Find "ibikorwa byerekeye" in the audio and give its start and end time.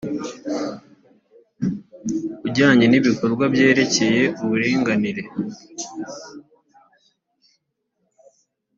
2.99-4.23